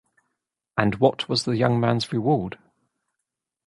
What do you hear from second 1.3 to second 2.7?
the young man’s reward?